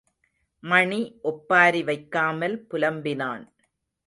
மணி 0.63 0.99
ஒப்பாரி 1.21 1.81
வைக்காமல் 1.83 2.57
புலம்பினான். 2.69 3.45